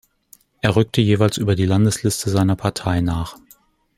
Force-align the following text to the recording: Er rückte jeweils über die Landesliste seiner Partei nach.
Er 0.61 0.75
rückte 0.75 0.99
jeweils 0.99 1.37
über 1.37 1.53
die 1.53 1.67
Landesliste 1.67 2.31
seiner 2.31 2.55
Partei 2.55 3.01
nach. 3.01 3.37